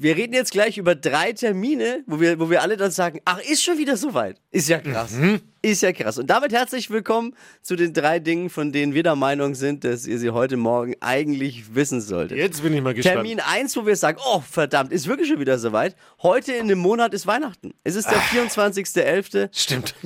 Wir 0.00 0.16
reden 0.16 0.32
jetzt 0.32 0.52
gleich 0.52 0.78
über 0.78 0.94
drei 0.94 1.32
Termine, 1.32 2.04
wo 2.06 2.20
wir, 2.20 2.38
wo 2.38 2.48
wir 2.48 2.62
alle 2.62 2.76
dann 2.76 2.92
sagen, 2.92 3.18
ach, 3.24 3.40
ist 3.40 3.64
schon 3.64 3.78
wieder 3.78 3.96
soweit. 3.96 4.40
Ist 4.52 4.68
ja 4.68 4.78
krass. 4.78 5.16
Ist 5.60 5.82
ja 5.82 5.92
krass. 5.92 6.18
Und 6.18 6.28
damit 6.30 6.52
herzlich 6.52 6.88
willkommen 6.88 7.34
zu 7.62 7.74
den 7.74 7.92
drei 7.92 8.20
Dingen, 8.20 8.48
von 8.48 8.70
denen 8.70 8.94
wir 8.94 9.02
der 9.02 9.16
Meinung 9.16 9.56
sind, 9.56 9.82
dass 9.82 10.06
ihr 10.06 10.20
sie 10.20 10.30
heute 10.30 10.56
Morgen 10.56 10.94
eigentlich 11.00 11.74
wissen 11.74 12.00
solltet. 12.00 12.38
Jetzt 12.38 12.62
bin 12.62 12.74
ich 12.74 12.80
mal 12.80 12.94
gespannt. 12.94 13.16
Termin 13.16 13.40
1, 13.40 13.76
wo 13.76 13.86
wir 13.86 13.96
sagen, 13.96 14.20
oh 14.24 14.40
verdammt, 14.48 14.92
ist 14.92 15.08
wirklich 15.08 15.28
schon 15.28 15.40
wieder 15.40 15.58
soweit. 15.58 15.96
Heute 16.22 16.52
in 16.52 16.68
dem 16.68 16.78
Monat 16.78 17.12
ist 17.12 17.26
Weihnachten. 17.26 17.74
Es 17.82 17.96
ist 17.96 18.08
der 18.08 18.20
24.11. 18.20 19.48
Stimmt. 19.50 19.96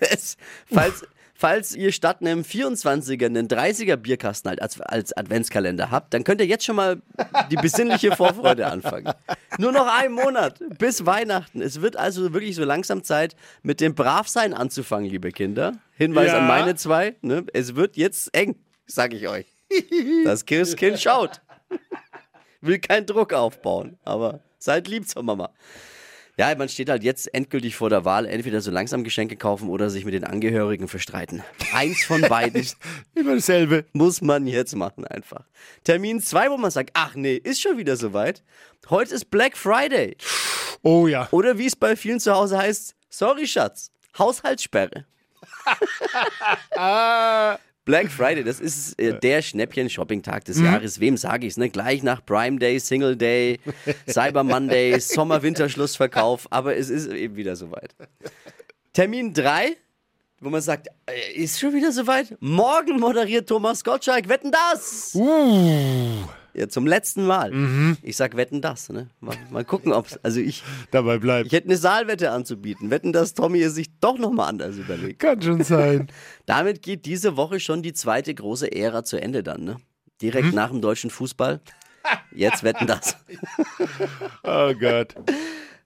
Es, 0.00 0.38
falls, 0.72 1.04
falls 1.42 1.74
ihr 1.74 1.90
statt 1.90 2.18
einem 2.20 2.42
24er 2.42 3.26
einen 3.26 3.48
30er 3.48 3.96
Bierkasten 3.96 4.48
halt 4.48 4.62
als, 4.62 4.80
als 4.80 5.12
Adventskalender 5.16 5.90
habt, 5.90 6.14
dann 6.14 6.22
könnt 6.22 6.40
ihr 6.40 6.46
jetzt 6.46 6.64
schon 6.64 6.76
mal 6.76 7.02
die 7.50 7.56
besinnliche 7.56 8.14
Vorfreude 8.14 8.68
anfangen. 8.68 9.12
Nur 9.58 9.72
noch 9.72 9.88
ein 9.88 10.12
Monat 10.12 10.60
bis 10.78 11.04
Weihnachten. 11.04 11.60
Es 11.60 11.80
wird 11.80 11.96
also 11.96 12.32
wirklich 12.32 12.54
so 12.54 12.62
langsam 12.62 13.02
Zeit, 13.02 13.34
mit 13.64 13.80
dem 13.80 13.96
Bravsein 13.96 14.54
anzufangen, 14.54 15.10
liebe 15.10 15.32
Kinder. 15.32 15.72
Hinweis 15.96 16.28
Ja. 16.28 16.38
an 16.38 16.46
meine 16.46 16.76
zwei. 16.76 17.16
Ne? 17.22 17.44
Es 17.52 17.74
wird 17.74 17.96
jetzt 17.96 18.32
eng, 18.36 18.54
sag 18.86 19.12
ich 19.12 19.26
euch. 19.26 19.46
Das 20.24 20.46
Christkind 20.46 21.00
schaut. 21.00 21.40
Will 22.60 22.78
keinen 22.78 23.06
Druck 23.06 23.32
aufbauen, 23.32 23.98
aber 24.04 24.38
seid 24.58 24.86
lieb 24.86 25.08
zur 25.08 25.24
Mama. 25.24 25.50
Ja, 26.38 26.54
man 26.54 26.68
steht 26.70 26.88
halt 26.88 27.04
jetzt 27.04 27.32
endgültig 27.34 27.76
vor 27.76 27.90
der 27.90 28.06
Wahl, 28.06 28.26
entweder 28.26 28.62
so 28.62 28.70
langsam 28.70 29.04
Geschenke 29.04 29.36
kaufen 29.36 29.68
oder 29.68 29.90
sich 29.90 30.06
mit 30.06 30.14
den 30.14 30.24
Angehörigen 30.24 30.88
verstreiten. 30.88 31.42
Eins 31.74 32.04
von 32.04 32.20
beiden 32.28 32.66
Immer 33.14 33.34
dasselbe. 33.34 33.84
muss 33.92 34.22
man 34.22 34.46
jetzt 34.46 34.74
machen 34.74 35.06
einfach. 35.06 35.44
Termin 35.84 36.20
2, 36.20 36.50
wo 36.50 36.56
man 36.56 36.70
sagt, 36.70 36.90
ach 36.94 37.14
nee, 37.14 37.34
ist 37.36 37.60
schon 37.60 37.76
wieder 37.76 37.96
soweit. 37.96 38.42
Heute 38.88 39.14
ist 39.14 39.26
Black 39.30 39.56
Friday. 39.58 40.16
Oh 40.82 41.06
ja. 41.06 41.28
Oder 41.32 41.58
wie 41.58 41.66
es 41.66 41.76
bei 41.76 41.96
vielen 41.96 42.18
zu 42.18 42.32
Hause 42.34 42.56
heißt, 42.56 42.94
sorry 43.10 43.46
Schatz, 43.46 43.90
Haushaltssperre. 44.18 45.04
Black 47.84 48.12
Friday, 48.12 48.44
das 48.44 48.60
ist 48.60 48.96
äh, 49.00 49.18
der 49.18 49.42
Schnäppchen-Shopping-Tag 49.42 50.44
des 50.44 50.60
Jahres. 50.60 51.00
Wem 51.00 51.16
sage 51.16 51.48
ich's? 51.48 51.56
Ne? 51.56 51.68
Gleich 51.68 52.04
nach 52.04 52.24
Prime 52.24 52.58
Day, 52.58 52.78
Single 52.78 53.16
Day, 53.16 53.58
Cyber 54.08 54.44
Monday, 54.44 55.00
Sommer-Winterschlussverkauf. 55.00 56.46
Aber 56.50 56.76
es 56.76 56.90
ist 56.90 57.10
eben 57.10 57.34
wieder 57.34 57.56
soweit. 57.56 57.94
Termin 58.92 59.34
3, 59.34 59.76
wo 60.40 60.50
man 60.50 60.60
sagt, 60.60 60.88
äh, 61.06 61.32
ist 61.34 61.58
schon 61.58 61.74
wieder 61.74 61.90
soweit? 61.90 62.36
Morgen 62.38 63.00
moderiert 63.00 63.48
Thomas 63.48 63.82
Gottschalk. 63.82 64.28
Wetten 64.28 64.52
das? 64.52 65.12
Uh, 65.16 66.24
Ja, 66.54 66.68
zum 66.68 66.86
letzten 66.86 67.24
Mal. 67.26 67.96
Ich 68.02 68.16
sag 68.16 68.36
Wetten 68.36 68.60
das. 68.60 68.88
Ne? 68.90 69.08
Mal, 69.20 69.36
mal 69.50 69.64
gucken, 69.64 69.92
ob's. 69.92 70.18
Also 70.22 70.40
ich, 70.40 70.62
dabei 70.90 71.14
ich 71.16 71.20
bleibt. 71.20 71.52
hätte 71.52 71.66
eine 71.68 71.76
Saalwette 71.76 72.30
anzubieten. 72.30 72.90
Wetten, 72.90 73.12
dass 73.12 73.34
Tommy 73.34 73.60
es 73.62 73.74
sich 73.74 73.88
doch 74.00 74.18
nochmal 74.18 74.48
anders 74.50 74.76
überlegt. 74.76 75.18
Kann 75.20 75.40
schon 75.40 75.64
sein. 75.64 76.08
Damit 76.46 76.82
geht 76.82 77.06
diese 77.06 77.36
Woche 77.36 77.58
schon 77.58 77.82
die 77.82 77.94
zweite 77.94 78.34
große 78.34 78.70
Ära 78.70 79.02
zu 79.02 79.20
Ende 79.20 79.42
dann, 79.42 79.64
ne? 79.64 79.76
Direkt 80.20 80.52
nach 80.52 80.68
dem 80.70 80.80
deutschen 80.82 81.10
Fußball. 81.10 81.60
Jetzt 82.34 82.62
wetten 82.62 82.86
das. 82.86 83.16
Oh 84.44 84.72
Gott. 84.74 85.14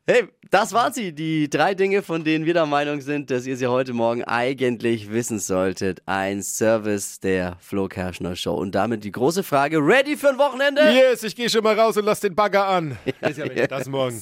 Hey, 0.08 0.28
das 0.52 0.72
waren 0.72 0.92
sie, 0.92 1.12
die 1.12 1.50
drei 1.50 1.74
Dinge, 1.74 2.00
von 2.00 2.22
denen 2.22 2.46
wir 2.46 2.54
der 2.54 2.66
Meinung 2.66 3.00
sind, 3.00 3.28
dass 3.28 3.44
ihr 3.44 3.56
sie 3.56 3.66
heute 3.66 3.92
Morgen 3.92 4.22
eigentlich 4.22 5.10
wissen 5.10 5.40
solltet. 5.40 6.00
Ein 6.06 6.44
Service 6.44 7.18
der 7.18 7.56
Flo 7.58 7.88
Kerschner 7.88 8.36
Show. 8.36 8.54
Und 8.54 8.76
damit 8.76 9.02
die 9.02 9.10
große 9.10 9.42
Frage, 9.42 9.78
ready 9.78 10.16
für 10.16 10.28
ein 10.28 10.38
Wochenende? 10.38 10.82
Yes, 10.92 11.24
ich 11.24 11.34
gehe 11.34 11.50
schon 11.50 11.64
mal 11.64 11.76
raus 11.76 11.96
und 11.96 12.04
lass 12.04 12.20
den 12.20 12.36
Bagger 12.36 12.68
an. 12.68 12.96
Ist 13.20 13.38
ja, 13.38 13.66
das 13.66 13.88
morgen. 13.88 14.20